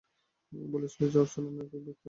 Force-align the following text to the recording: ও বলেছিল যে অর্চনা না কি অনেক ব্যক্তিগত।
ও 0.51 0.63
বলেছিল 0.71 1.01
যে 1.09 1.17
অর্চনা 1.19 1.49
না 1.49 1.63
কি 1.63 1.73
অনেক 1.73 1.85
ব্যক্তিগত। 1.85 1.99